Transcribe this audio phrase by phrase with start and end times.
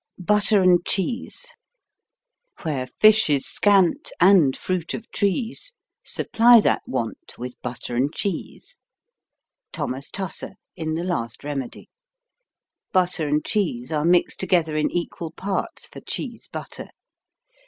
[0.25, 1.47] BUTTER AND CHEESE
[2.63, 8.77] Where fish is scant And fruit of trees, Supply that want With butter and cheese.
[9.71, 11.87] Thomas Tusser in The Last Remedy
[12.91, 16.87] Butter and cheese are mixed together in equal parts for cheese butter.